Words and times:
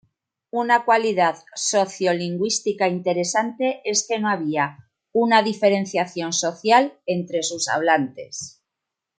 Una 0.49 0.83
cualidad 0.83 1.35
sociolingüística 1.53 2.87
interesante 2.87 3.81
es 3.85 4.07
que 4.07 4.17
no 4.17 4.29
había 4.29 4.89
una 5.11 5.43
diferenciación 5.43 6.33
social 6.33 6.97
entre 7.05 7.43
sus 7.43 7.67
hablantes. 7.69 8.63